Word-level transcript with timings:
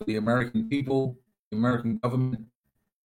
for 0.00 0.04
the 0.04 0.16
American 0.16 0.66
people, 0.66 1.14
the 1.50 1.58
American 1.58 1.98
government, 1.98 2.46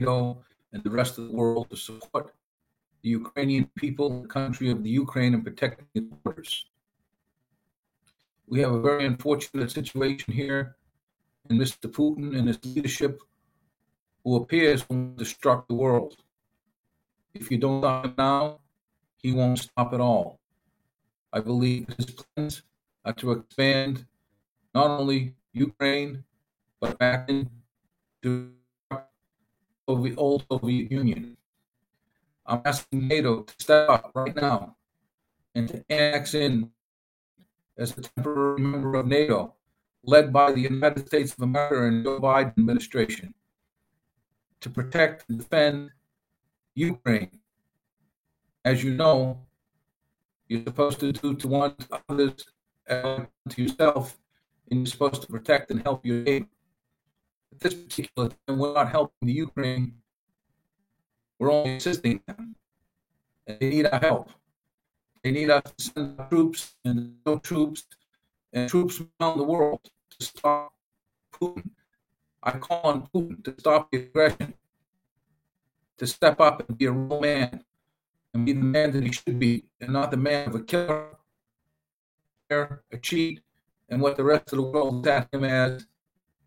NATO, 0.01 0.43
and 0.73 0.83
the 0.83 0.91
rest 0.91 1.19
of 1.19 1.29
the 1.29 1.33
world 1.33 1.71
to 1.71 1.77
support 1.77 2.35
the 3.03 3.11
Ukrainian 3.11 3.71
people, 3.77 4.23
the 4.23 4.29
country 4.29 4.71
of 4.73 4.83
the 4.83 4.91
Ukraine, 4.91 5.35
and 5.35 5.45
protecting 5.45 5.87
its 5.95 6.13
borders. 6.25 6.67
We 8.49 8.59
have 8.61 8.73
a 8.73 8.81
very 8.81 9.07
unfortunate 9.07 9.71
situation 9.71 10.35
here 10.35 10.75
in 11.49 11.59
Mr. 11.59 11.87
Putin 11.89 12.37
and 12.37 12.49
his 12.49 12.59
leadership, 12.65 13.23
who 14.25 14.35
appears 14.35 14.83
to 14.87 14.95
destruct 15.17 15.69
the 15.69 15.75
world. 15.75 16.17
If 17.35 17.53
you 17.53 17.59
don't 17.59 17.83
stop 17.83 18.07
him 18.07 18.15
now, 18.19 18.59
he 19.19 19.31
won't 19.31 19.61
stop 19.61 19.95
at 19.95 20.01
all. 20.01 20.41
I 21.33 21.39
believe 21.39 21.87
his 21.97 22.07
plans 22.07 22.63
are 23.05 23.13
to 23.13 23.31
expand 23.31 24.05
not 24.75 24.91
only 24.91 25.37
Ukraine, 25.53 26.25
but 26.81 26.99
back 26.99 27.29
into 27.29 28.53
the 29.87 30.15
old 30.17 30.45
Soviet 30.51 30.91
Union. 30.91 31.37
I'm 32.47 32.63
asking 32.65 33.07
NATO 33.09 33.43
to 33.43 33.55
step 33.59 33.89
up 33.89 34.13
right 34.15 34.35
now 34.35 34.77
and 35.55 35.69
to 35.69 35.85
annex 35.91 36.35
in 36.35 36.71
as 37.77 37.97
a 37.97 38.03
temporary 38.03 38.61
member 38.61 38.95
of 38.95 39.07
NATO, 39.07 39.55
led 40.05 40.33
by 40.33 40.53
the 40.53 40.61
United 40.61 41.07
States 41.07 41.33
of 41.33 41.43
America 41.43 41.87
and 41.87 42.05
Joe 42.05 42.21
Biden 42.21 42.49
administration, 42.59 43.35
to 44.61 44.71
protect 44.71 45.29
and 45.29 45.39
defend 45.39 45.91
Ukraine. 46.75 47.31
As 48.65 48.85
you 48.85 48.95
know, 48.95 49.41
you're 50.49 50.63
supposed 50.63 51.01
to 51.01 51.13
do 51.13 51.35
to 51.35 51.49
one 51.49 51.75
to 51.77 52.01
others 52.09 52.45
to 52.89 53.29
yourself, 53.57 54.19
and 54.71 54.81
you're 54.81 54.87
supposed 54.87 55.23
to 55.23 55.29
protect 55.29 55.71
and 55.71 55.83
help 55.83 56.05
your 56.05 56.23
neighbor. 56.23 56.47
At 57.53 57.61
this 57.61 57.75
particular 57.75 58.29
time, 58.29 58.59
we're 58.59 58.75
not 58.75 58.91
helping 58.91 59.27
the 59.27 59.33
Ukraine. 59.33 59.95
We're 61.39 61.51
only 61.51 61.77
assisting 61.77 62.21
them. 62.27 62.57
And 63.47 63.59
they 63.59 63.71
need 63.71 63.87
our 63.87 63.99
help. 63.99 64.31
They 65.23 65.33
need 65.33 65.51
us 65.51 65.63
to 65.77 65.85
send 65.85 66.21
troops 66.31 66.77
and 66.85 67.17
no 67.27 67.39
troops 67.39 67.85
and 68.53 68.69
troops 68.69 69.03
around 69.21 69.39
the 69.39 69.45
world 69.45 69.81
to 70.19 70.25
stop 70.25 70.73
Putin. 71.33 71.71
I 72.43 72.53
call 72.53 72.81
on 72.83 73.09
Putin 73.15 73.45
to 73.45 73.55
stop 73.59 73.91
the 73.91 73.99
aggression, 73.99 74.55
to 75.99 76.07
step 76.07 76.41
up 76.41 76.67
and 76.67 76.79
be 76.79 76.87
a 76.87 76.93
real 76.93 77.21
man, 77.21 77.65
and 78.33 78.47
be 78.47 78.53
the 78.53 78.61
man 78.61 78.93
that 78.93 79.03
he 79.03 79.13
should 79.13 79.39
be, 79.39 79.65
and 79.81 79.93
not 79.93 80.11
the 80.11 80.17
man 80.17 80.49
of 80.49 80.55
a 80.55 80.61
killer, 80.61 81.19
a 82.51 82.99
cheat, 83.03 83.41
and 83.91 84.01
what 84.01 84.17
the 84.17 84.25
rest 84.25 84.53
of 84.53 84.57
the 84.57 84.63
world 84.63 85.07
is 85.07 85.11
at 85.11 85.29
him 85.33 85.45
as 85.45 85.87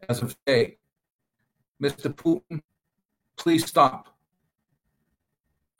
as 0.09 0.21
of 0.21 0.35
today. 0.45 0.77
Mr. 1.83 2.13
Putin, 2.13 2.61
please 3.35 3.65
stop. 3.65 4.07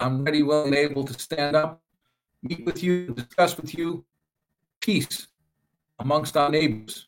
I'm 0.02 0.26
ready, 0.26 0.44
willing, 0.44 0.76
and 0.76 0.76
able 0.76 1.06
to 1.06 1.14
stand 1.14 1.56
up, 1.56 1.82
meet 2.42 2.66
with 2.66 2.84
you, 2.84 3.14
discuss 3.14 3.56
with 3.56 3.74
you 3.74 4.04
peace 4.82 5.28
amongst 6.00 6.36
our 6.36 6.50
neighbors 6.50 7.08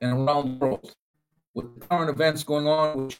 and 0.00 0.12
around 0.12 0.60
the 0.60 0.64
world. 0.64 0.94
With 1.54 1.74
the 1.74 1.86
current 1.86 2.08
events 2.08 2.44
going 2.44 2.68
on 2.68 3.06
with 3.06 3.18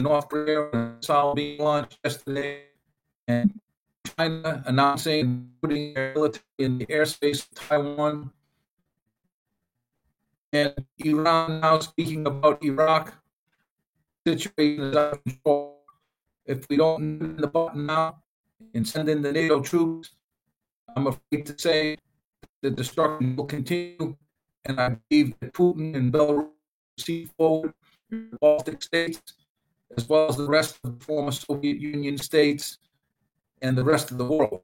North 0.00 0.28
Korea 0.28 0.68
and 0.70 1.04
South 1.04 1.36
being 1.36 1.60
launched 1.60 2.00
yesterday, 2.02 2.64
and 3.28 3.60
China 4.18 4.64
announcing 4.66 5.50
putting 5.62 5.94
military 5.94 6.42
in 6.58 6.78
the 6.78 6.86
airspace 6.86 7.46
of 7.46 7.54
Taiwan, 7.54 8.32
and 10.52 10.74
Iran 10.98 11.60
now 11.60 11.78
speaking 11.78 12.26
about 12.26 12.64
Iraq 12.64 13.14
situation 14.36 14.84
is 14.84 14.96
out 14.96 15.12
of 15.14 15.24
control. 15.24 15.82
If 16.46 16.68
we 16.68 16.76
don't 16.76 17.18
nip 17.20 17.38
the 17.38 17.46
button 17.46 17.86
now 17.86 18.22
and 18.74 18.86
send 18.86 19.08
in 19.08 19.22
the 19.22 19.32
NATO 19.32 19.60
troops, 19.60 20.10
I'm 20.94 21.06
afraid 21.06 21.46
to 21.46 21.58
say 21.58 21.96
the 22.62 22.70
destruction 22.70 23.36
will 23.36 23.46
continue. 23.46 24.16
And 24.64 24.80
I 24.80 24.96
believe 25.08 25.34
that 25.40 25.52
Putin 25.52 25.94
and 25.94 26.12
Belarus 26.12 26.50
see 26.98 27.26
forward 27.36 27.72
the 28.10 28.36
Baltic 28.40 28.82
states, 28.82 29.20
as 29.96 30.08
well 30.08 30.28
as 30.28 30.36
the 30.36 30.48
rest 30.48 30.78
of 30.84 30.98
the 30.98 31.04
former 31.04 31.32
Soviet 31.32 31.78
Union 31.78 32.18
states 32.18 32.78
and 33.62 33.76
the 33.76 33.84
rest 33.84 34.10
of 34.10 34.18
the 34.18 34.24
world. 34.24 34.62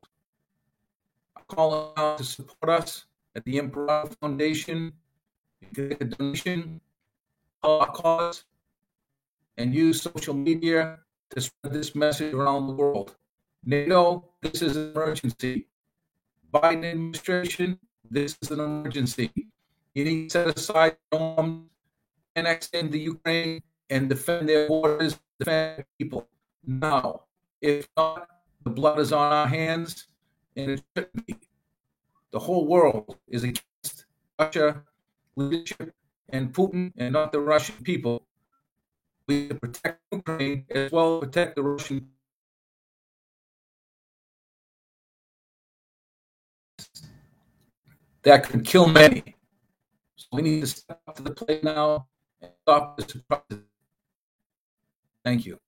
I 1.37 1.41
call 1.49 1.93
out 1.97 2.19
to 2.19 2.25
support 2.25 2.83
us 2.83 3.07
at 3.37 3.45
the 3.45 3.59
Emperor 3.59 4.09
Foundation. 4.21 4.93
You 5.61 5.69
can 5.75 5.89
make 5.89 6.01
a 6.01 6.05
donation, 6.05 6.81
our 7.63 7.87
cause, 7.87 8.45
and 9.57 9.75
use 9.75 10.03
social 10.03 10.35
media 10.35 10.99
to 11.31 11.41
spread 11.41 11.73
this 11.73 11.95
message 11.95 12.35
around 12.35 12.67
the 12.67 12.73
world. 12.73 13.17
NATO, 13.65 14.25
this 14.43 14.63
is 14.63 14.77
an 14.77 14.93
emergency. 14.93 15.67
Biden 16.53 16.85
administration, 16.85 17.79
this 18.11 18.37
is 18.43 18.51
an 18.51 18.61
emergency. 18.61 19.33
You 19.95 20.05
need 20.05 20.31
to 20.31 20.31
set 20.31 20.59
aside 20.59 20.97
arms, 21.13 21.69
annex 22.37 22.69
into 22.71 22.99
Ukraine, 22.99 23.63
and 23.91 24.09
defend 24.09 24.49
their 24.49 24.69
borders, 24.69 25.19
defend 25.39 25.79
their 25.79 25.87
people 25.99 26.29
now. 26.67 27.23
If 27.61 27.89
not, 27.97 28.29
the 28.65 28.71
blood 28.71 28.99
is 28.99 29.13
on 29.13 29.33
our 29.33 29.47
hands, 29.47 30.09
and 30.57 30.73
it 30.73 30.83
shouldn't 30.97 31.27
be. 31.27 31.37
The 32.33 32.39
whole 32.39 32.67
world 32.67 33.17
is 33.29 33.45
against 33.45 34.07
Russia 34.39 34.83
leadership 35.37 35.95
and 36.29 36.53
Putin, 36.53 36.93
and 36.97 37.13
not 37.13 37.33
the 37.33 37.41
Russian 37.41 37.77
people 37.83 38.27
we 39.27 39.49
protect 39.49 40.01
Ukraine 40.13 40.67
as 40.71 40.93
well 40.93 41.17
as 41.17 41.21
protect 41.21 41.57
the 41.57 41.63
Russian. 41.63 42.09
That 48.23 48.45
could 48.45 48.65
kill 48.65 48.89
many. 48.89 49.23
So 50.17 50.29
we 50.33 50.43
need 50.43 50.61
to 50.61 50.67
step 50.67 51.01
up 51.07 51.17
to 51.17 51.23
the 51.23 51.31
plate 51.33 51.63
now 51.63 52.07
and 52.41 52.53
stop 52.63 52.97
this. 52.97 53.15
Thank 55.25 55.47
you. 55.47 55.59